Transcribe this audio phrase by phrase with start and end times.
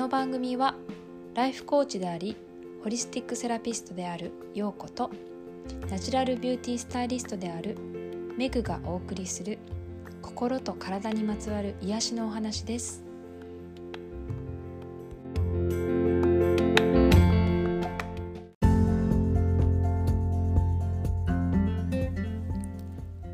[0.00, 0.76] この番組は
[1.34, 2.34] ライフコーチであり
[2.82, 5.10] ホリスティックセラピストである陽子と
[5.90, 7.76] ナチュラルビューティースタイリストである
[8.38, 9.58] メグがお送りする
[10.22, 13.04] 心と体にまつわる癒しのお話です。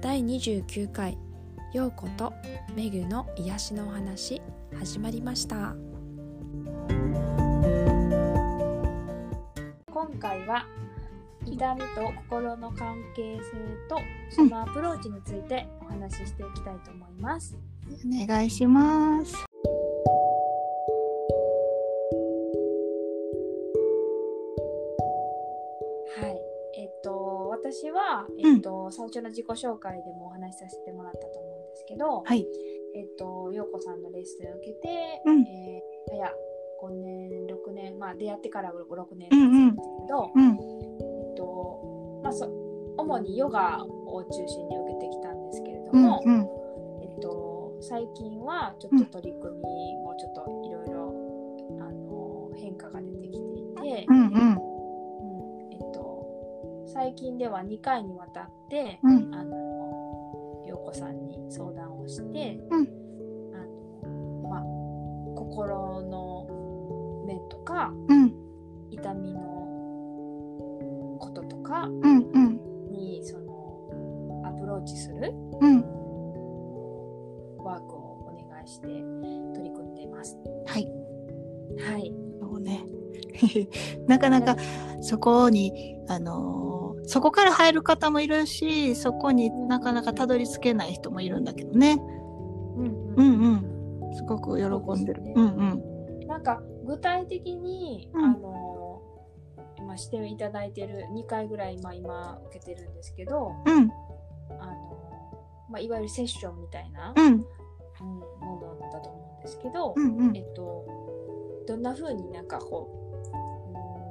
[0.01, 1.17] 第29回
[1.73, 2.33] 陽子と
[2.75, 4.42] メグの癒しのお話
[4.77, 5.95] 始まりました。
[11.56, 11.87] 痛みと
[12.28, 13.42] 心の関係性
[13.88, 17.56] とそのアプローチについてお話ししていきたいと思います、
[18.05, 19.34] お願いします。
[19.34, 19.47] は
[26.28, 26.37] い
[26.78, 32.47] えっと私は、えっと最初の自己紹介でもお話しさせてもらったと思うんですけど、はい。
[32.95, 36.33] えっと陽子さんのレッスンを受けて、うんえー早
[36.83, 40.50] 5年6年まあ出会ってから56年経つうんうんんですけど、うん。
[40.50, 40.56] えっ
[41.57, 42.47] とまあ、そ
[42.99, 46.03] 主にヨガを中心に受けてきたんですけれどうん。
[46.03, 46.41] も、うん。
[47.03, 51.27] えっと、最近はちょっと取り組みもちょっといろいろ
[52.57, 53.65] 変化が出てきてい
[54.01, 54.17] て、うん。
[54.17, 54.33] うん。
[54.33, 62.89] うんえっと、最近では2回にわたって、うんあの陽子さんに相談をして、うん
[63.55, 64.62] あのまあ、
[65.37, 68.34] 心の面とかうん。
[68.91, 69.45] 痛みの
[71.87, 72.31] かうん。
[72.33, 72.61] うん。
[72.91, 75.81] にそのアプローチするうん。
[77.59, 80.37] ワークをお願いして取り組んでいます。
[80.67, 80.89] はい。
[81.91, 82.12] はい。
[82.41, 82.84] そうね。
[84.06, 84.56] なかなか
[85.01, 86.77] そこに、あのー
[87.09, 91.98] そこから入る方もいるし、そこになかなかたどり着けない人もいるんだけどね。
[92.77, 93.62] うんううんん
[94.03, 94.15] うん。
[94.17, 94.83] すごく喜んでる。
[94.89, 96.27] そうですねうんうん。
[96.27, 98.66] なんか具体的に、うんあの
[99.97, 103.91] 今していただいてる2回ぐらい、まあ、今受けてるんですけど、うん。
[104.61, 104.97] あの
[105.71, 107.25] まあ、いわゆるセッションみたいな、うん。
[107.27, 107.45] うん
[107.99, 110.41] ものだと思うんですけど、うんうんえ。
[110.41, 110.87] っと、
[111.67, 112.91] どんな風になんかこ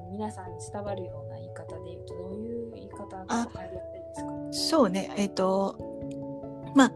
[0.04, 4.32] う、うん、皆さんに伝わるような言い方で言うとどういう言い方があ入りやすいですか？
[4.52, 5.12] そうね。
[5.18, 5.78] えっ、と、
[6.74, 6.92] まあ、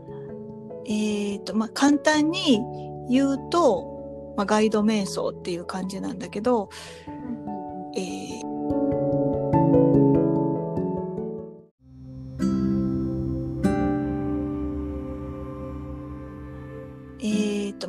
[0.87, 2.59] えっ、と、まあ、簡単に
[3.07, 6.69] 言うと、まあ、ガイド瞑想っていう感じなんだけど、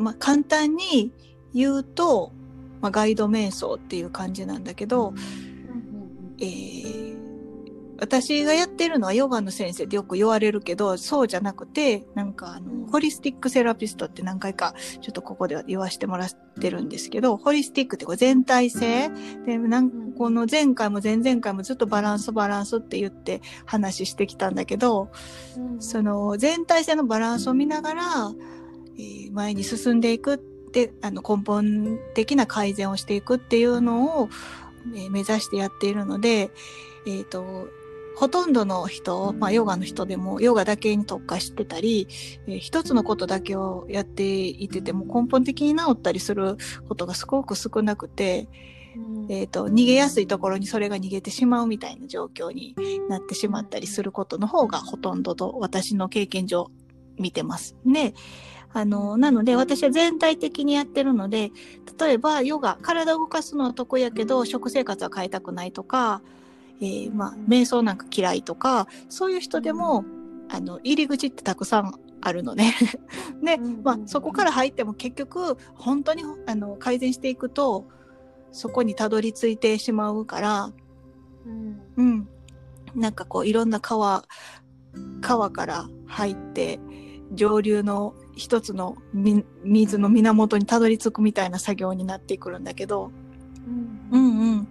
[0.00, 1.12] まあ、簡単に
[1.54, 2.32] 言うと、
[2.80, 5.14] まあ、ガイド瞑想っていう感じなんだけど、
[6.38, 7.10] えー
[8.00, 12.80] 私がやってるのはヨガの先生ってよく言われるけどそうじゃなくてなんかあの、うん。
[12.90, 16.30] ホリスティックセラピストって何回かちょっとここでは言わせてもらっ
[16.60, 19.10] てるんですけどホリスティックってこう全体性。
[19.46, 25.10] でなんうんこの前回も前々回もずっとバランスバランスって言って話してきたんだけど
[25.78, 28.32] その全体性のバランスを見ながら、
[29.00, 34.28] えー前に進んでいくってあの根本的な改善をしていくっていうのを、
[34.94, 36.50] えー目指してやっているので、
[37.06, 37.68] えー、と
[38.16, 42.06] ほとんどの人、まあ、ヨガの人でもヨガだけに特化してたり、
[42.46, 46.56] えー一つのことだけをやっていてても根本的に治ったりする
[46.88, 48.48] ことがすごく少なくて、
[48.96, 49.32] うん。
[49.32, 52.74] えー、と逃げやすいところにそれが逃げてしまうみたいな状況に
[53.08, 56.70] なってしまったりすることの方がほとんどと私の経験上
[57.16, 57.76] 見てます。
[57.86, 58.14] で
[58.72, 61.50] あのなので私は全体的にやってるので
[61.98, 66.22] 例えばヨガ体を動かすのは得意やけど食生活は変えたくないとか、
[66.80, 70.04] えーまあ、瞑想なんか嫌いとかそういう人でも
[70.48, 71.92] あの入り口ってたくさん
[72.22, 72.74] あるのね。
[73.42, 77.86] で、まあ、そこから入っても結局本当にあの改善していくと
[78.52, 80.72] そこにたどり着いてしまうから、
[81.46, 81.80] うん。
[81.96, 82.28] うん、
[82.94, 84.24] なんかこういろんな川
[85.20, 86.80] 川から入って
[87.32, 93.12] 上流の一つのみ水の源にたどり着くみたいな作業になってくるんだけど、
[94.12, 94.66] ううんん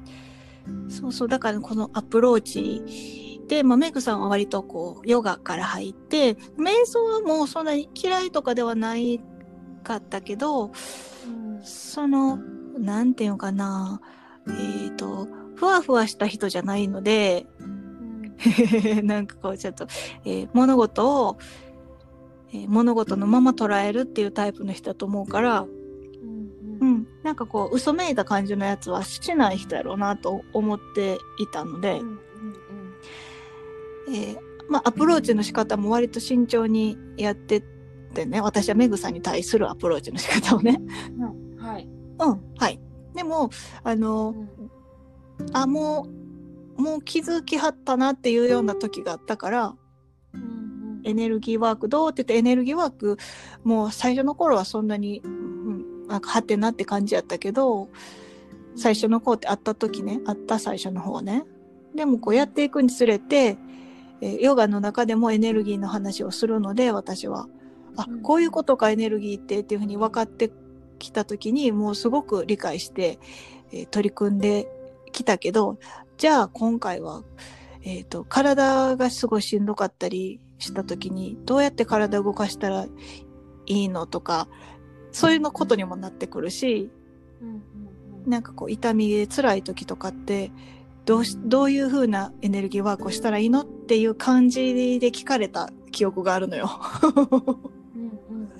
[0.68, 1.28] うん、そうそう。
[1.28, 9.22] だからこのアプローチで、まあ、メイクさんは割とこうヨガから入って瞑想はもうそんなに嫌いとかではない
[9.84, 10.72] かったけど
[11.28, 12.38] うんその
[12.80, 14.02] なんていうのかな。
[14.48, 17.46] えっ、とふわふわした人じゃないので
[19.04, 19.86] なんかこうちょっと、
[20.26, 21.38] えー物事を、
[22.52, 32.20] えー物事のまま捉えるっていうタイプの人だと思うから、うんうん、なんかこう嘘めいた感じのやつはしない人やろうなと思っていたので、うん
[34.10, 34.38] えー
[34.70, 37.64] まあ、アプローチの仕方も割と慎重にやってっ
[38.14, 40.80] てね私はメグさんに対するアプローチの仕方をね、
[41.18, 41.58] うん。
[41.58, 41.88] はい。
[42.20, 42.80] うん、はい。
[43.16, 43.50] でも
[43.84, 44.36] あの、
[45.54, 46.08] あも
[46.78, 49.76] うもう気づきはったなっていうような時があったから
[51.04, 53.18] エネルギーワークどうって言ってエネルギーワーク
[53.64, 57.90] もう最初の頃はそんなに、うん、なんかはてなって感じやったけど
[58.76, 61.44] 最初の方って会った時ね会った最初の方ね。
[61.96, 63.58] でもこうやっていくにつれて、
[64.22, 67.48] えヨガの中でもエネルギーの話をするので私は。
[67.98, 70.52] あこういうことかエネルギーってっていうふうに分かって
[71.00, 73.20] きた時にもうすごく理解して、
[73.72, 74.68] えー、取り組んで
[75.12, 75.80] きたけど
[76.18, 77.24] じゃあ今回は、
[77.84, 82.86] えーと、体がすごいしんどかったりした時にどうやって体を動かしたら
[83.66, 84.48] いいのとか
[85.12, 86.92] そういうのことにもなってくるし、
[88.26, 90.52] なんかこう痛みで辛い時とかって
[91.06, 96.70] どうしどういう風なエネルギーワークをしたらいいのっていう感じで聞かれた記憶があるのよ。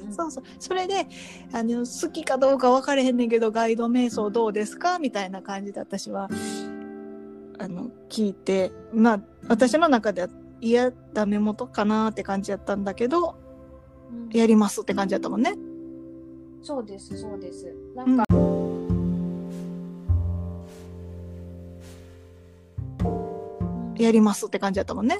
[0.10, 0.44] そうそう。
[0.58, 1.08] それで
[1.54, 4.98] あの好きかどうか分かれへんねんけどガイド瞑想どうですか？
[4.98, 6.30] みたいな感じで私は
[7.60, 10.30] あの聞いてまあ私の中では
[10.62, 13.36] 嫌ダメ元かなって感じやったんだけど、
[14.12, 15.56] うん、やりますって感じやったもんね。
[16.62, 17.74] そうですそうです。
[17.96, 18.50] なんか、うん
[24.00, 25.20] やりますって感じだったもんね。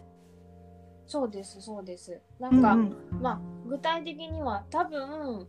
[1.06, 5.48] そうですそうですなんか、うんうん、まあ具体的には多分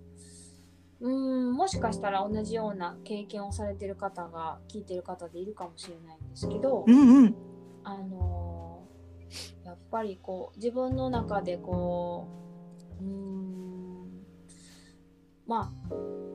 [1.01, 7.35] うんもしかしたら同じような経験をされてる方が聞いてる方でいるかもしれないんですけど、うんうん、
[7.85, 8.50] あのー、
[9.65, 12.29] やっぱりこう自分の中でこ
[13.01, 14.25] ううん
[15.47, 15.73] ま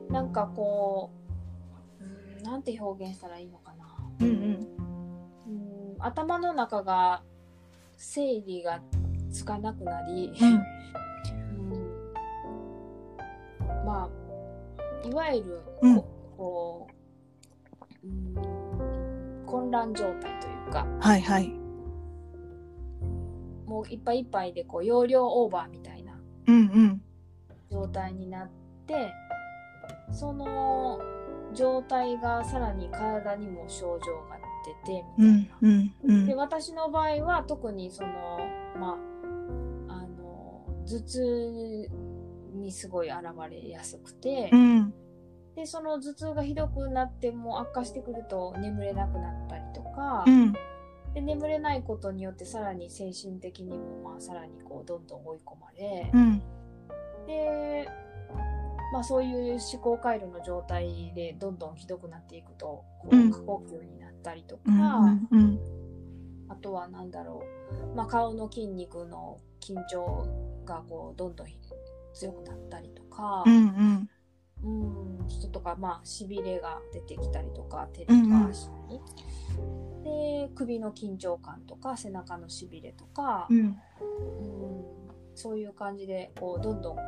[0.08, 1.10] あなんかこ
[2.00, 3.86] ううんなんて表現したらいいのかな。
[4.20, 5.96] うんうん。
[5.98, 7.22] 頭の中が
[7.96, 8.80] 整理が
[9.30, 10.62] つかなくなり、うん、
[13.84, 14.08] ま
[15.04, 16.04] あいわゆるこ,、う
[16.36, 16.86] こ
[18.04, 21.52] う、うん、混乱状態というか、はいはい、
[23.76, 26.18] もういっぱいいっぱいでこう容量オーバーみたいな
[27.70, 28.50] 状態になっ
[28.86, 29.12] て、
[30.10, 30.98] その
[31.54, 34.38] 状態がさらに体にも症状が
[34.86, 35.58] 出てみたいな。
[35.60, 38.38] うんうんうん、で私の場合は特にその
[38.80, 38.96] ま
[39.88, 40.06] あ
[40.86, 41.90] 頭痛
[42.54, 43.18] にすごい現
[43.50, 44.94] れやすくて、うん、
[45.54, 50.54] でその頭痛がひどくなっても悪化してくると眠れなくなったりとか、うん、
[51.16, 56.42] で眠れないことによってさらに精神的にもまあさらにこうどんどん追い込まれ、うん、
[57.26, 57.88] で、
[58.92, 64.62] まあ、そういう思考回路の状態でどんどんひどくなっていくとこう過呼吸になったりとか、
[66.50, 67.42] あとは何だろ
[67.94, 70.28] う、まあ、顔の筋肉の緊張
[70.66, 71.46] がこうどんどん
[72.12, 74.10] 強くなったりとか、うんうん、
[75.28, 78.68] 人とかまあしびれが出てきたりとか手とか足。
[78.88, 79.00] に、
[79.58, 83.76] うんうん、で首の緊張感とか背中のしびれとか、うん、うん、
[85.34, 87.02] そういう感じでこうどんどんこ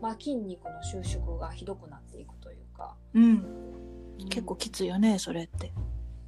[0.00, 3.44] う、まあ、筋肉の収縮がひどくなっていくというか、うん、
[4.28, 5.72] 結構きついよねそれって。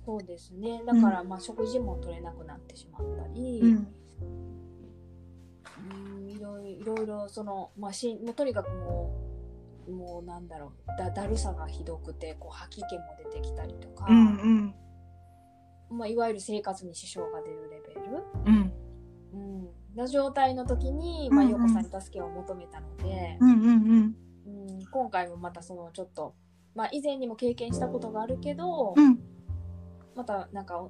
[0.06, 0.82] そうですね。
[0.86, 3.88] だからまあ食事も取れなくなってしまったり、うん。
[6.80, 9.19] いろいろその、まあ、しもうとにかくもう
[9.90, 14.74] もうなんだろうだだるさがひどくてこう吐き気も出てきたりとか、うん
[15.90, 18.72] うん、まあ、いわゆる生活に支障が出るレベル、うん。
[19.32, 24.14] うん、な状態の時に、まあ、陽子さんに助けを求めたので、うんうんうん、
[24.46, 26.34] うん、今回もまたそのちょっと、
[26.74, 29.18] まあ、以前にも経験したことがあるけど、うん、
[30.14, 30.88] またなんか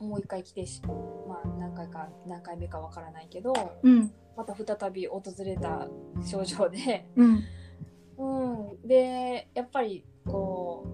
[0.00, 0.82] もう一回来てし、
[1.28, 5.88] まあ、何回か何回目かわからないけど、うん、また再び訪れた
[6.24, 7.42] 症状で、うん、
[8.16, 10.86] うん、でやっぱりこ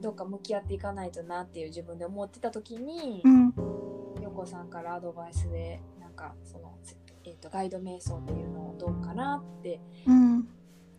[0.00, 3.54] うどっか向き合っていかないとなっていう自分で思ってた時に、うん、
[4.22, 6.78] 横さんからアドバイスでなんかその、
[7.24, 9.80] えーと、ガイド瞑想っていうのをどうかなって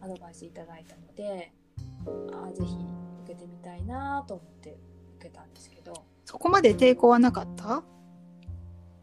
[0.02, 1.54] アドバイスいただいたので、
[2.34, 2.76] あぜひ
[3.24, 4.78] 受けてみたいなと思って
[5.20, 5.94] 受けたんですけど。
[6.26, 7.84] そこまで抵抗はなかった？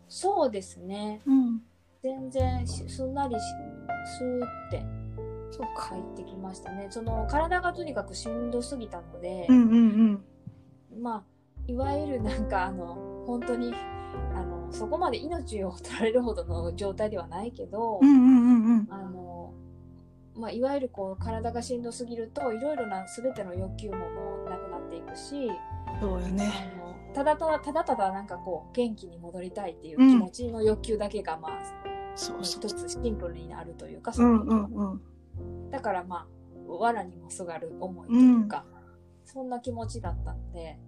[0.08, 1.62] そうですね、うん、
[2.02, 4.84] 全然すんなりスーって
[5.54, 6.88] そう入ってきましたね。
[6.90, 10.24] その体がとにかくしんどすぎたので、うんうん
[10.92, 11.24] うん、まあ
[11.68, 13.72] いわゆるなんかあの本当に
[14.34, 19.54] あのそこまで命を取られるほどの状態ではないけど、うんうんうんあの
[20.36, 25.48] まあ、いわゆるこう体がしんどすぎるといろいろな全ての欲求ももうなくなっていくし
[26.00, 26.50] そうよね。
[27.14, 31.52] ただただただただなんかこう元気に戻りたいっていう気持ちの欲求だけがまあ
[32.16, 35.00] そう一つシンプルになるというか、うんうんうん、
[35.74, 36.26] だからまあ
[36.68, 38.64] 藁にもすがる思いというか、
[39.24, 40.78] そんな気持ちだったので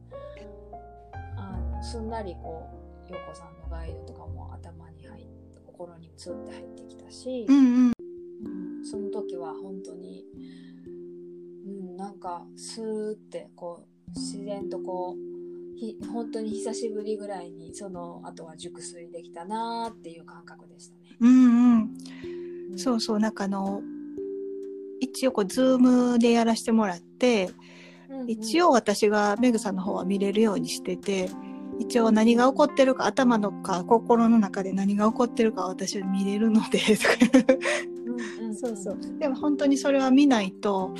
[1.37, 2.69] あのすんなりこ
[3.09, 7.87] う陽子さんのガイドとかも頭に入って心にツって入ってきたし、うんうん。
[7.87, 7.93] うん
[8.85, 10.25] その時は本当に、
[11.67, 21.17] うん、なんかスーってこう自然とこうひ本当に久しぶりぐらいにその後は熟睡できたなーっていう感覚でしたね。
[21.19, 21.81] うんうん。
[22.71, 23.83] うんそうそう、なんかあの、
[25.01, 27.51] 一応こう、ズームでやらせてもらって、
[28.09, 28.31] うんうん。
[28.31, 31.29] 一応私がメグさんの方は見れるようにしてて、
[31.79, 37.11] 一応何が起こってるか、頭のか心の中で何が起こってるかは私は見れるので、とか。
[38.55, 38.99] そうそう。
[39.19, 40.95] でも本当にそれは見ないと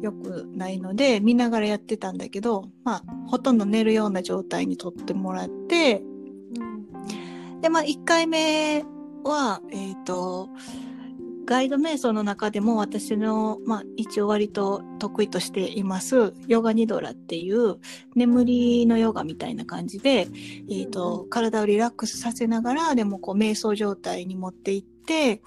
[0.00, 6.02] 良くないので、見ながらやってたんだけど、まあ、ほとんど寝るような状態にとってもらって、
[6.58, 7.60] うん。
[7.60, 8.84] で、まあ、1回目
[9.24, 10.48] は、えっ、と、
[11.46, 17.76] ガイド瞑想の中でも私の、まあ、一応割と得意としています、ヨガニドラっていう
[18.14, 20.28] 眠りのヨガみたいな感じで、
[20.70, 25.42] えっ、と、うん体をリラックスさせながら、でもこう、瞑想状態に持っていって、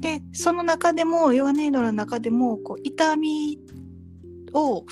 [0.00, 3.58] で、その中でも、ヨガニドラの中でも、こう、痛み
[4.52, 4.84] を、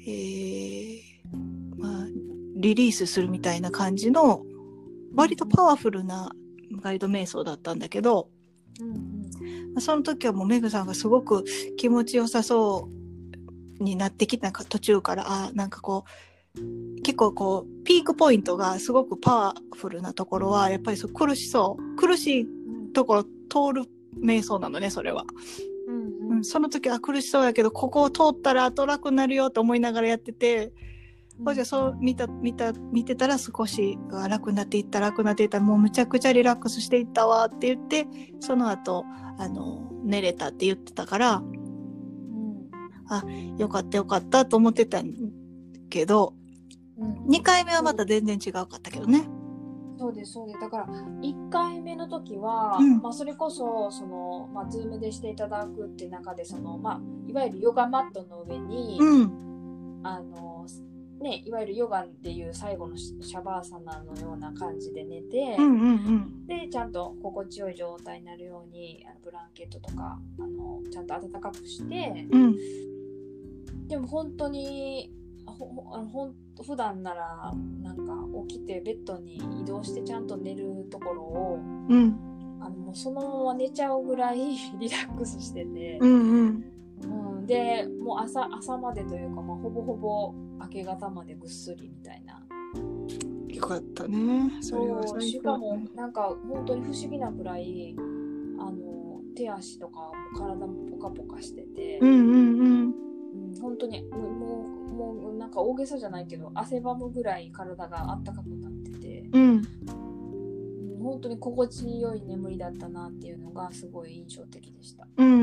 [0.00, 1.00] えー、
[1.76, 2.06] まあ、
[2.56, 4.44] リリースするみたいな感じの、
[5.14, 6.30] 割とパワフルな
[6.82, 8.30] ガイド瞑想だったんだけど、
[8.80, 11.44] うんうんまあその時はもうメグさんがすごく
[11.76, 12.88] 気持ちよさそ
[13.80, 16.04] うになってきた途中から、あなんかこ
[16.56, 21.96] う、結構こう、ピークポイントがすごくパワフルなところは、やっぱりそう苦しそう。
[21.96, 23.28] 苦しいうんところ通
[23.72, 23.86] る
[24.20, 25.24] 瞑想なのね、それは。
[25.86, 30.72] うんうん、その時は苦しそうやけど、ここを通ったら後楽になるよと思いながらやってて、
[31.44, 38.06] ほいじゃそう見た、見た、見てたら少しあ楽になっていった、楽になっていった、もうむちゃくちゃリラックスしていったわって言って、
[38.40, 39.04] その後、
[39.38, 41.58] あの、寝れたって言ってたから、うん
[43.56, 45.14] よかったよかったと思ってたん
[45.88, 46.34] けど、
[46.98, 49.28] うん2回目はまた全然違うかったけどね。
[49.98, 59.48] そうですそうですだから1回目の時は、うんまあ、それこそその、まあ、ズームでしていただくって中でその、まあ、いわゆるヨガマットの上に、うん。
[60.04, 60.64] あの
[61.20, 66.46] ね、いわゆるヨガでいう最後のシャバーサナのような感じで寝て、うんうんうん。
[66.46, 72.56] でちゃんと心地よい状態になるようにあのブランケットとかあのちゃんと暖かくしてうん。
[73.88, 75.12] でも本当に
[75.46, 76.34] ほほあのほん
[76.64, 78.14] 普段ならなんか
[78.48, 81.58] 起きてベッドに移動してちゃんと寝るところを
[81.88, 82.14] うん。
[82.60, 84.38] あのそのまま寝ちゃうぐらい
[84.80, 86.64] リラックスしててう、んうん。
[87.48, 92.42] うん、でもう朝朝までというか、まあ、ほぼほぼ明け方までぐっすりみたいな
[93.48, 94.50] よかったね。
[94.60, 97.96] それはしかもなんか本当に不思議なくらい
[98.58, 102.60] あの手足とかも体もポカポカしてて、うんうんうん。
[102.60, 102.94] うん
[103.60, 109.42] 本当にもうもうなんか大げさじゃないけど汗ばむぐらい体があったかくなってて、うん。
[109.42, 110.08] うん
[111.00, 115.06] 本当に心地よい眠りだったなっていうのがすごい印象的でした。
[115.16, 115.42] うん。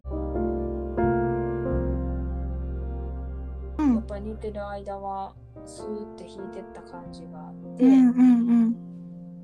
[4.36, 5.34] やっぱり寝てる間は
[5.66, 8.76] スーって引いてった感じがあって、うんうん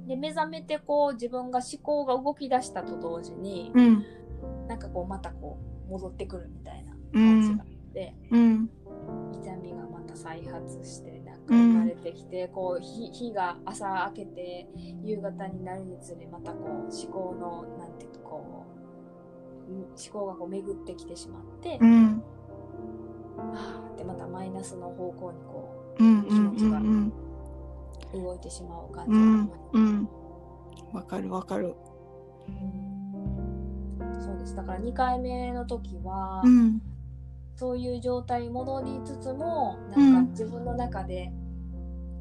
[0.08, 4.04] で目覚めてこう自分が思考が動き出したと同時に、うん。
[4.68, 8.70] なんかこうまたこう戻ってくるみたいなうん感じがあって、うん。
[9.34, 14.68] 痛みがまた再発してなんか生まれてきて、こう日日が朝明けて
[15.04, 18.66] 夕方になるにつれまたこう思考のなんていうかこ
[19.70, 22.24] う思考がこう巡ってきてしまって、うん。
[23.38, 27.12] はあってまたマイナスの方向にこうんうんうん
[28.14, 29.46] う動いてしまう感うん。
[29.46, 29.84] じがうん。
[29.84, 30.10] うん。
[30.92, 31.76] わかるわかる。
[34.20, 36.82] そうですだから2回目の時は、うん。
[37.56, 41.32] そういう状態に戻りつつもうなんんか自分の中で、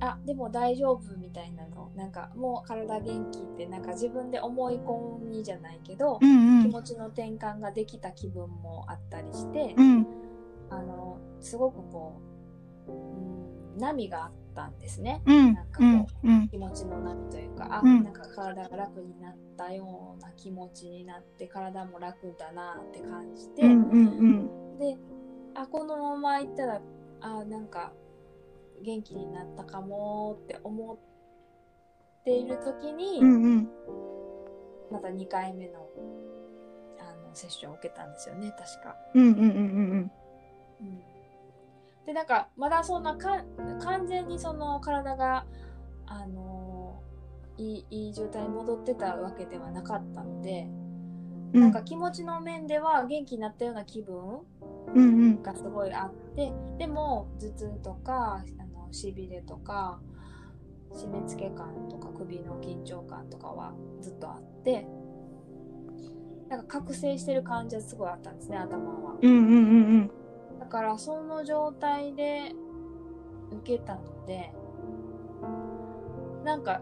[0.01, 6.63] あでも大丈夫みたいなのなんかもう体元気ってなんか自分で思い込みじゃないけど、うんうん。
[6.63, 10.07] 気持ちの転換ができた気分もあったりして、うん。
[10.71, 12.21] あのすごくこ
[12.89, 16.49] う、うん、波があったんですねうんなんかこううんうん。
[16.49, 24.97] 気持ちの波というかあ、うんなんか体が楽になったような気持ちになって体も楽だなって感じて、うんうんで
[25.55, 26.81] あこのままいったら
[27.21, 27.93] あなんか
[28.83, 30.99] 元気になったかもって思っ
[32.25, 33.69] ている時に、うんうん。
[34.91, 35.87] また2回目の
[36.99, 38.97] あのセッションを受けたんですよね確か。
[39.15, 39.49] うんうんうんう
[39.97, 40.13] ん
[40.81, 41.11] うん
[42.07, 43.45] でなんかまだそんなか
[43.81, 45.45] 完全にその体が
[46.07, 47.01] あの
[47.57, 50.67] いいいい状態に戻ってたわけではなかったので、
[51.53, 51.61] うん。
[51.61, 54.17] なんか気持ちの面では元気になったような気分
[54.95, 55.43] うんうん。
[55.43, 60.01] がすごいあってでも頭痛とかあのしびれとか
[60.93, 64.87] 締め付け感とか首の緊張感とかはずっとあって
[66.49, 69.51] なんか覚醒してる感じはすごいあったんですね頭はうんうんう
[69.99, 70.15] んだ
[70.71, 72.53] からその状態で
[73.53, 74.53] 受けたので
[76.45, 76.81] なんか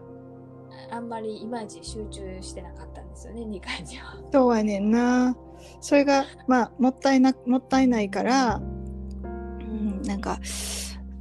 [0.91, 4.15] あんまりいまいち集中してなかったんですよね2回目は。
[4.15, 4.31] うん。
[4.31, 5.35] そうやねんな。
[5.81, 10.39] それが、まあ、もったいな、もったいないから、うん、なんか、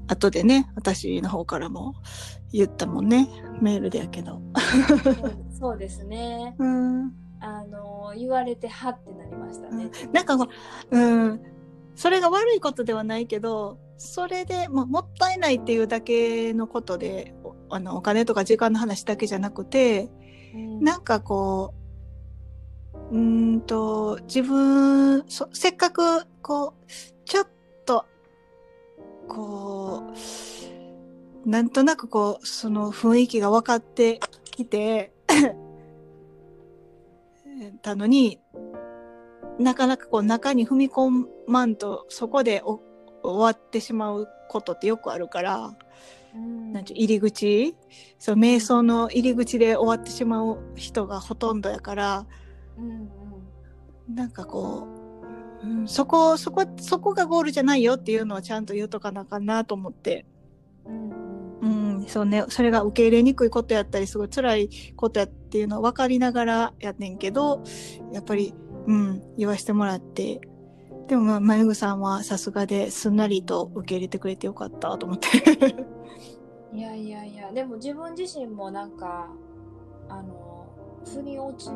[0.07, 1.95] 後でね、私の方からも
[2.53, 3.29] 言ったもんね。
[3.61, 4.41] メールでやけど。
[5.59, 7.13] そうですねうん。
[7.41, 9.91] あの言われてはってなりましたね。
[10.13, 10.49] なんかこ
[10.91, 11.41] う、うん、
[11.99, 20.09] それが悪いことではないけど、それでももったいないっていうだけのことで、おあのお金とか時間の話だけじゃなくて、
[20.55, 20.85] うん。
[20.85, 21.75] なんかこ
[23.11, 26.93] う、うーんと、自分、そせっかく、こう、
[27.25, 27.49] ちょっ
[27.85, 28.07] と、
[29.27, 30.05] こ
[31.45, 35.13] う、なんとなくこう、その雰囲気が分かってきて、
[37.83, 38.39] たのに、
[39.59, 42.81] なかなかこう中に踏み込まんと、そこでお
[43.23, 45.77] 終わってしまうことってよくあるから、
[46.35, 46.73] うん。
[46.73, 47.75] なん入り口？
[48.19, 52.27] そう瞑想の入り口で終わってしまう人がほとんどやから
[52.77, 53.09] うん
[54.15, 54.87] なんかこ
[55.63, 60.27] う、うん、そこそこそこがゴールじゃないよっていうのはちゃんと言うとかなあかんなと思って、
[60.85, 61.11] うん
[61.63, 61.97] うん。
[62.01, 62.45] うん、そうね。
[62.49, 67.65] それが受け入れにくいことやったりすごい辛いことやっていうのは分かりながらやってんけど
[68.13, 68.55] やっぱり、
[68.89, 70.41] うん、言わしてもらって。
[71.09, 75.29] でもまあ、まゆぐさんはさすがですんなりと受け入れてくれてよかったと思って。
[76.75, 79.31] いやいやいやでも自分自身もなんか
[80.09, 80.67] あの
[81.05, 81.71] 腑に落ち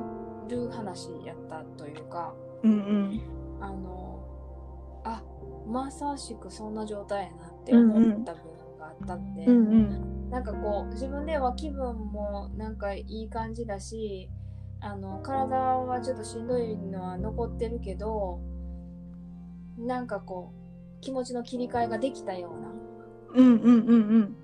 [0.49, 3.21] る話やったというかうんうん。
[3.61, 5.23] あのあ
[5.67, 10.31] まさしくそんな状態やなって思った部分があったんで、うんうん。
[10.31, 14.31] なんかこう自分では気分もなんかいい感じだし
[14.83, 18.41] あの体はちょっとしんどいのは残ってるけど
[19.79, 22.73] なんかこう気持ちの切り替えができたような
[23.35, 24.37] うんうんうんうん。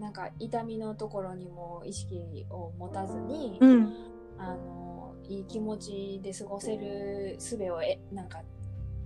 [0.00, 3.92] なんか痛みのところにも意識を持たずに、うん。
[4.38, 8.42] あのいい気持ちで過ごせる術をえなんか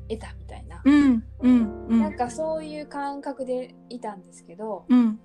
[0.08, 1.24] 得たみたいな、うん。
[1.40, 1.86] うん。
[1.88, 2.16] うなんん。
[2.16, 5.20] かそういう感覚でいたんですけど、うん。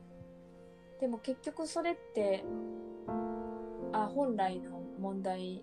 [1.00, 2.44] でも結局それって
[3.94, 5.62] あ本来の問題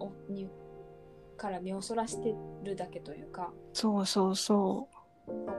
[0.00, 0.48] をに
[1.36, 4.88] から目をそらしてるだけというかそうそうそ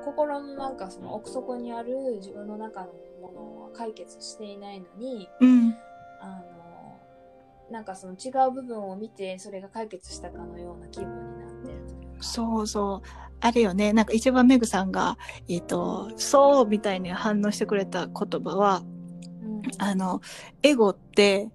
[0.03, 2.88] 心のなんかその奥底にある自分の中の
[3.21, 5.45] ものは解決していないのにう。
[5.45, 5.75] うん。
[6.19, 6.97] あの
[7.69, 13.27] なんかその違う部分を見てそれが解決したかのような気分になってるというかそうそう。
[13.39, 13.93] あれよね。
[13.93, 18.81] なんか一番メグさんが、えっ、と、そうみたいに反応してくれた言葉は、
[19.43, 20.21] うんあの、
[20.63, 21.49] エゴって、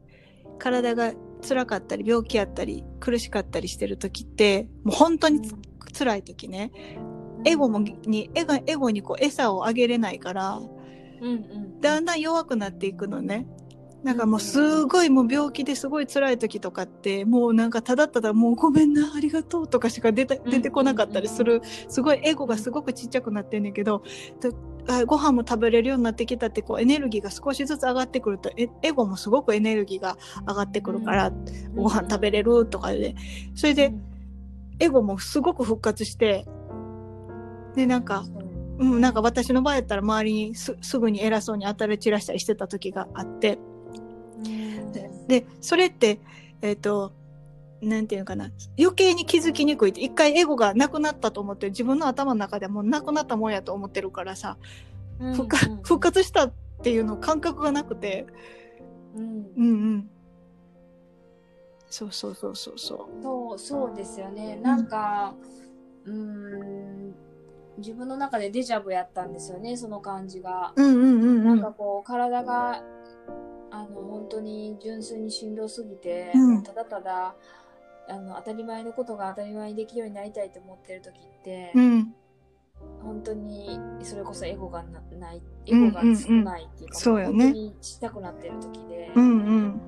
[0.59, 5.55] 体が辛かったり、病気やったり、苦しかったりしてる時って、もう本当につ
[5.99, 6.73] 辛い時ね、
[7.45, 10.57] エゴもに、エゴエゴにこう餌をあげれないから、
[11.21, 13.47] うんうんだんだん弱くなっていくのね。
[14.03, 24.03] なんかもうすごいもう病気ですごい辛い時とかってもうなんかただただもうごめんなありがとうとかしか出て出てこなかったりするすごいエゴがすごくちっちゃくなってんねんけど
[24.41, 24.53] と
[24.89, 30.17] あご飯も食べれるようになってきたってこうエネルギーが少しずつ上がってくるとエエゴもすごくエネルギーが
[30.47, 31.33] 上がってくるから
[31.75, 33.15] ご飯食べれるとかで。
[33.55, 33.93] それで
[34.79, 36.45] エゴもすごく復活して
[37.77, 38.25] でなんか
[38.79, 38.85] う。
[38.85, 43.59] ん、なんか私の場合やったら周りにすすぐに偉そうに当たり散らしたりしてた時があって。
[44.93, 46.19] ででそれって
[46.61, 47.13] えっ、と
[47.83, 48.51] なんていうのかな。
[48.79, 54.57] 余計に気づきにくいって一回エゴがなくなったと思って自分の頭の中ではもうなくなったもんやと思ってるからさ。
[55.35, 58.27] 復活復活したっていうの感覚がなくて。
[59.15, 59.25] うん。
[59.25, 59.65] うんう
[59.97, 60.11] ん。
[61.91, 64.57] そうそうそうそうそそうそうですよね。
[64.63, 65.35] なんか
[66.05, 67.15] うーん
[67.79, 70.73] 自分の中でデジャブやったんですよねその感じが。
[70.77, 71.41] ううんうんうん。
[71.41, 72.83] うなんんかこう体が
[73.71, 76.63] あの本当に純粋にしんどすぎて、うん。
[76.63, 77.35] ただただ
[78.09, 82.15] あの当たり前のことが当たり前にできるようになりたいと思ってる時って、うん。
[83.03, 87.45] 本当にそれこそエゴがなないエゴが少ないっていうか、そうよね。
[87.45, 89.81] 本当にしたくなってる時で、うんうん。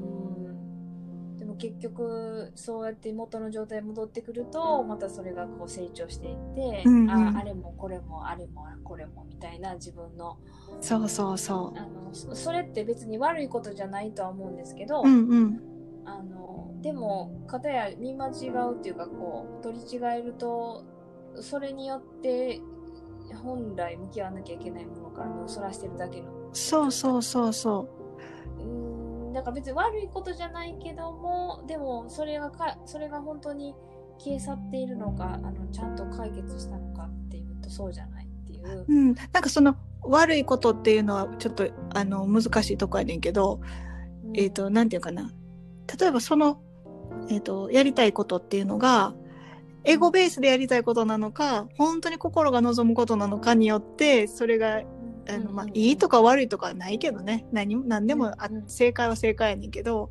[0.00, 1.36] うん。
[1.36, 7.10] でも結局そうやって元の状態に戻ってくるとまたそれがこう成長していって、うんうん。
[7.10, 10.38] ああれもこれもあれもこれもみたいな自分の
[10.80, 15.60] そうそうそあのそそれって別に悪いことじゃないとは思うんですけど、ううんうん。
[16.04, 20.84] あのでも片や見間違うっていうかこう取り違えると
[21.40, 22.60] それによって
[23.42, 27.88] 本来向き合わなきゃいけないものから目をそらしてるだけのそうそうそうそ
[28.58, 28.64] うう
[29.30, 33.74] んだから別に悪いことじゃないけどもでもそれがかそれが本当に
[34.18, 38.66] 消え去っているのかあのちゃんと解決したのかっていうとそうじゃないっていう。
[38.66, 38.86] う。
[38.88, 39.14] うん。
[39.14, 43.60] なんかその悪いことっていうのはちょっとあの難しいとこやねんけど、
[44.34, 45.30] えっ、と、なんていうかな。
[45.98, 46.60] 例えばその、
[47.28, 49.14] えっ、と、やりたいことっていうのが、
[49.84, 54.82] エゴベースでやりたいことなのか、本当に心が望むことなのかによって、それが、
[55.28, 57.46] あの、まあ、いいとか悪いとかはないけどね。
[57.52, 60.10] 何も、何でもあ正解は正解やねんけど、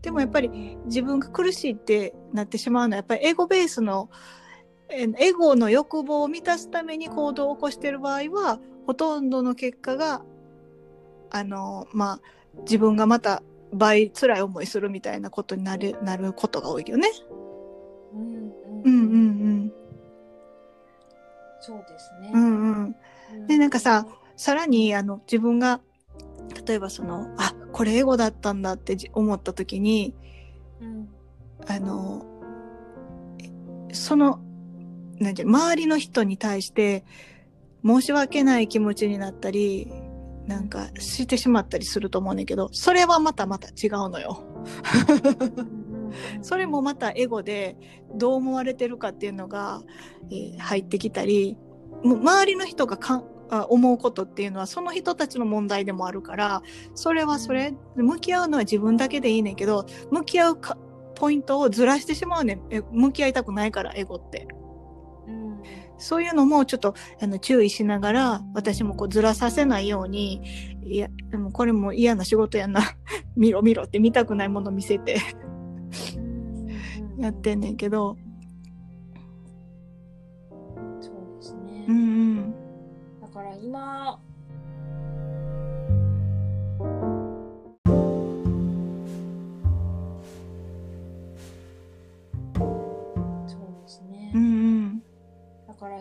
[0.00, 4.10] でもやっぱり自分が苦しいってなってしまうのは、やっぱりエゴベースの、
[4.88, 10.22] えエゴの欲望を満たすために行動を起こしている場合は、ほとんどの結果が、
[11.30, 12.20] あの、まあ、
[12.62, 17.08] 自分がまた倍辛い思いするみたいなことになる、なることが多いよね。
[18.12, 18.52] うん
[18.84, 18.96] うんうんう
[19.66, 19.72] ん
[21.60, 22.30] そうですね。
[22.32, 22.72] うん。
[22.72, 22.96] うん
[23.46, 24.06] でなんかさ、
[24.36, 25.80] さらに、あの、自分が、
[26.66, 30.14] 例えばその、あ、これエゴだったんだってじ思った時に、
[30.80, 31.08] うん
[31.68, 32.24] あの、
[33.38, 34.40] えその、
[35.18, 37.04] なんて周りの人に対して
[37.84, 39.92] 申し訳ない気持ちになったり、
[40.50, 44.42] なんかしてしまったりすると思うねんけど、それはまたまた違うのよ。
[46.42, 47.76] それもまたエゴで
[48.16, 49.80] どう思われてるかっていうのが、
[50.28, 51.56] えー入ってきたり、
[52.02, 56.62] もう周りの人がかんあ思うことっていうのはその人たちの問題でもあるから、
[56.96, 60.76] それはそれ、向き合うのは自分だけでいいねんけど、向き合うか
[61.14, 62.62] ポイントをずらしてしまうねん。
[62.70, 64.48] え向き合いたくないから、エゴって。
[66.00, 70.40] うんそういうのもちょっとあの注意しながら、私もこうずらさせないように、
[70.84, 72.80] いや、でもこれも嫌な仕事やな。
[73.36, 75.16] 見ろ見ろって見たくないもの見せて
[76.16, 78.16] うんやってんねんけど、
[81.00, 81.84] そうですね。
[81.88, 82.54] うんうん。
[83.20, 84.20] だから今、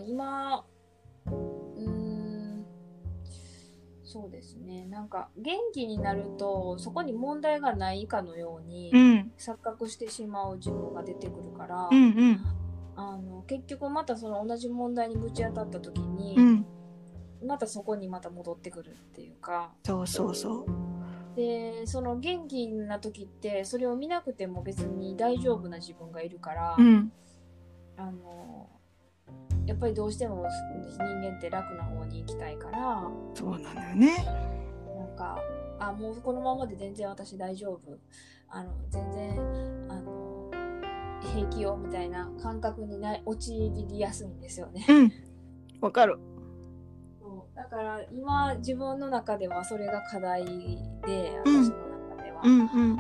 [0.10, 0.66] 今、
[1.28, 2.66] うーん、
[4.04, 4.88] そうですね。
[4.88, 12.40] なんか元気になると、そこに問題がないかのようにうん錯覚してしまう自分が出てくるから、うんうん
[12.96, 16.66] あの結局またその同じ問題にぶち当たった時に、うん。
[17.46, 20.66] またそこにまた戻ってくるっていうかそうそうそう。
[21.36, 27.12] でその元気な時ってそれを見なくても別に大丈夫な自分がいるから、うん。
[27.96, 28.70] あの
[29.70, 30.48] やっぱりどうしても
[30.98, 34.18] 人間って楽な方に行きたいからそうなのよね。
[34.98, 35.40] なんか
[35.78, 37.98] あもうこのままで全然私大丈夫
[38.48, 39.40] あの全然
[39.88, 40.50] あの
[41.22, 44.84] 平気よみたいな感覚にな陥りやすいんですよね。
[44.90, 45.12] うん。
[45.82, 46.18] わかる。
[47.20, 50.46] そうだから今自分の中ではそれが課題
[51.06, 51.78] でうん私の
[52.16, 52.68] 中では、うんうん。
[52.72, 53.00] うん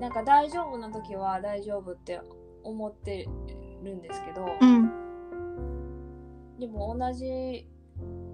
[0.00, 2.22] なんか大丈夫な時は大丈夫って
[2.64, 3.28] 思って
[3.84, 5.09] るんですけど、うん。
[6.60, 7.66] でも同じ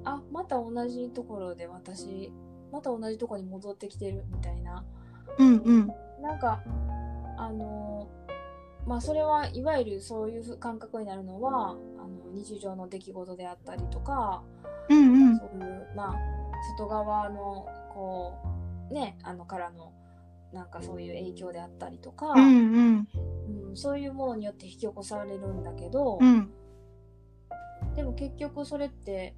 [0.04, 2.32] あまた同じところで私
[2.72, 4.84] また同じところに戻ってきてるみたいな
[5.38, 5.92] うんうん。
[6.22, 6.62] なんか
[7.38, 8.08] あの
[8.86, 14.42] まあそれはいわゆるそういう感覚になるのはあの日常の出来事であったりとか、
[14.88, 15.38] うんうん。
[15.38, 16.16] そういうまあ
[16.78, 18.34] 外側のこ
[18.90, 19.92] うねあのからの
[20.52, 23.08] なんかそういう影響であったりとか、うんうん。
[23.70, 26.50] うんそういうものによって引き起こされるんだけど、うん。
[27.96, 29.34] でも結局それって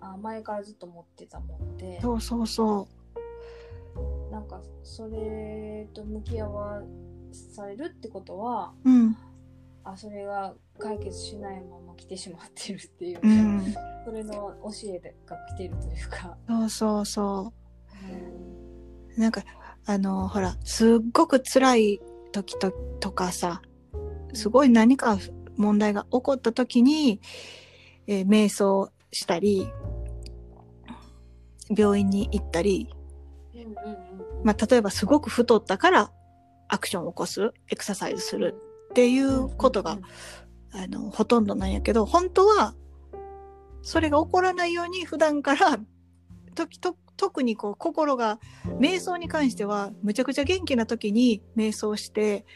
[0.00, 2.88] あ前からずっと持ってたものでそうそうそ
[4.30, 6.82] なんかそれと向き合わ
[7.32, 8.90] されるってことはう。
[8.90, 9.16] うん。
[9.82, 13.74] あそれが解決しないまま来てしまってるっていう、うん。
[14.04, 16.36] それの教えが来てるというか。
[16.48, 17.52] そうそうそ
[19.16, 19.20] う。
[19.20, 19.42] なんか、
[19.86, 22.00] あの、ほら、すっごく辛い
[22.32, 23.62] 時ととかさ、
[24.32, 25.18] すごい何か
[25.60, 27.20] 問題が起こった時に、
[28.06, 29.70] えー瞑想したり、
[31.76, 32.88] 病院に行ったり、
[34.42, 36.12] まあ、例えばすごく太ったから
[36.68, 38.54] アクションを起こす、エクササイズする
[38.90, 39.98] っていうことが、
[40.72, 42.74] あの、ほとんどなんやけど、本当は、
[43.82, 45.78] それが起こらないように普段から、
[46.54, 48.38] 時と特にこう心が、
[48.78, 52.46] 瞑想に関しては、むちゃくちゃ元気な時に瞑想して、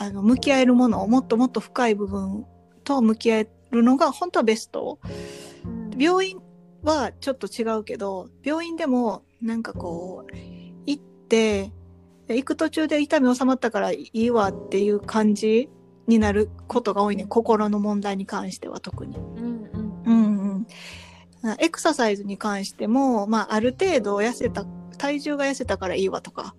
[0.00, 2.46] あの、向き合えるものをもっともっと深い部分
[2.84, 5.00] と向き合えるのが本当はベスト。
[5.64, 5.98] うん。
[5.98, 6.38] 病院
[6.84, 10.36] はちょっと違うけど、病院でもなんかこう、
[10.86, 11.72] 行って、
[12.28, 15.68] 行く途中で痛み収まったからいいわっていう感じ
[16.06, 17.26] になることが多いね。
[17.26, 19.16] 心の問題に関しては特に。
[19.16, 20.02] うんうん。
[20.06, 20.66] うん
[21.42, 24.64] うん、エクササイズに関しても、まあ、ある程度痩せた
[24.96, 26.54] 体重が痩せたからいいわとか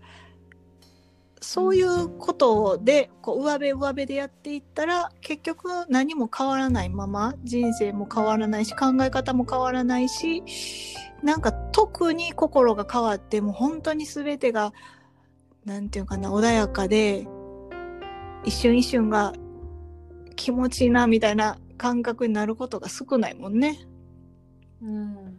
[1.42, 10.44] そういうことでこう上辺上辺でやっていったら結局何も変わらないまま人生も変わらないし考え方も変わらないし
[11.24, 14.74] なんか特に心が変わってもう本当に全てが
[15.66, 17.28] なんていうかな穏やかで
[18.44, 19.34] 一瞬一瞬が
[20.36, 23.80] 気持ちいいなみたいな感覚になることが少ないもんね。
[24.82, 25.39] うん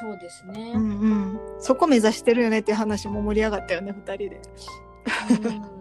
[0.00, 0.72] そうですね。
[0.74, 4.40] うんうん、そこ目指してるよねっていう話も盛り上がったよね2人で。
[5.44, 5.78] うん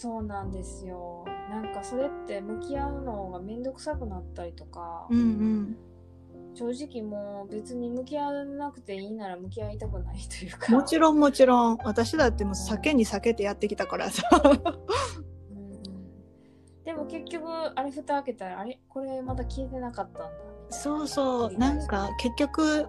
[0.00, 1.24] そうなんですよ。
[1.50, 5.76] なんかそれって向き合うのがめんどくさくなったりとか、うんうん、
[6.54, 10.70] 正直もう別に向き合わなくていいなら向き合いたくないというか。
[10.72, 14.22] もちろんもちろん私だってもう避けに避けてやってきたからさ。
[14.32, 14.62] うんうん
[16.84, 18.80] でも結局あれ蓋開けたらあれ？
[18.88, 20.30] これまだ消えてなかったんだ。
[20.70, 22.86] そうそうなんか結局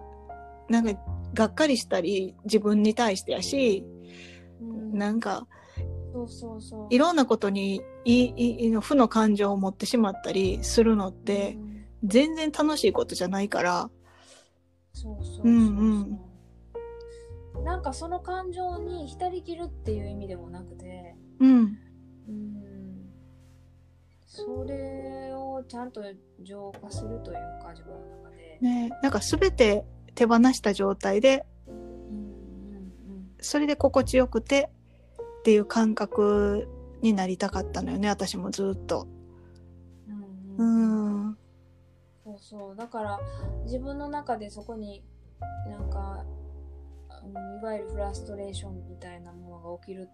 [0.68, 1.00] なんか
[1.34, 3.84] がっかりしたり自分に対してやし
[4.60, 5.46] うんなんか
[6.12, 6.86] そうそうそう。
[6.90, 11.70] いろんなことにいいい負の感情を持ってしまったりするのってうん
[12.02, 13.90] 全然楽しいことじゃないから。
[14.92, 15.46] そうそうそうそう。
[15.46, 16.20] うん
[17.64, 21.78] なんかその感情に浸りきるっていう意味でもなくて、うん
[22.28, 22.59] うん、
[24.32, 26.00] それをちゃんと
[26.40, 28.58] 浄化するというか自分の中で。
[28.60, 32.92] ね、なんか全て手放した状態でうんうん
[33.40, 34.70] それで心地よくて
[35.40, 36.68] っていう感覚
[37.02, 39.08] になりたかったのよね私もずっと。
[40.08, 41.26] うんううん。
[41.30, 41.38] ん。
[42.22, 42.76] そうそう。
[42.76, 43.18] だから
[43.64, 45.02] 自分の中でそこに
[45.68, 46.24] なんか、
[47.24, 50.08] うんいわゆるフラストレーションみたいなものが起きる。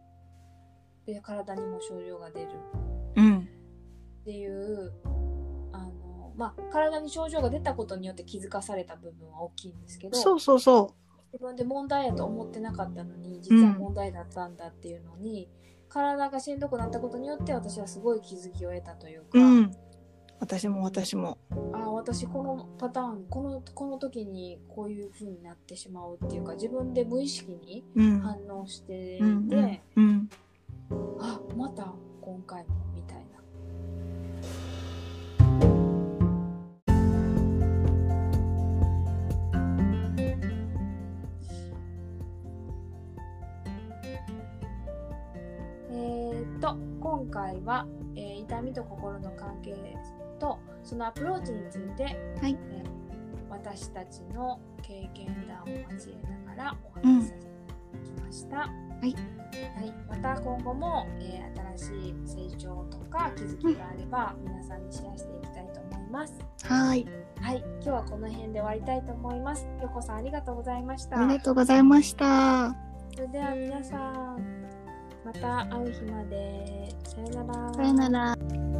[1.05, 2.49] で体にも症状が出る。
[2.75, 2.96] うん
[4.27, 4.93] っていう
[5.73, 10.97] あのまあ体に症状が出たことによって気づかされた部分は大きいんですけどそうそうそ
[11.33, 15.51] 自分で問題やと思ってなかったのに実は問題だったんだっていうのに、
[15.89, 19.41] 体がしんどくなったことによって私はすごい気づきを得たというか、う。
[19.41, 19.73] うん
[20.39, 21.37] 私も私も。
[21.73, 29.81] ああ私このパターンこのこの時にこういう風になってしまうっていうか自分で無意識にうん反応していて、うんうんうん
[48.77, 49.75] と心の関係
[50.39, 52.11] とそのアプローチについて、は
[52.49, 52.97] いえー
[53.49, 58.57] 私たちの経験談を交えながらお話しさせていただきました。
[58.57, 58.67] は
[59.03, 59.09] いは
[59.83, 62.15] い、また今後も、えー新しい
[62.51, 66.35] 成長とか気づきがあれば、皆さんにシェアしていきたいと思います。
[66.65, 67.07] はい
[67.41, 69.67] はい、今日はこの辺で終わりたいと思います。
[69.81, 71.19] よこさんありがとうございました。
[71.19, 72.75] ありがとうございました。
[73.15, 74.66] それでは皆さん、
[75.27, 76.89] また会う日まで。
[77.03, 77.75] さよなら。
[77.75, 78.76] さよなら。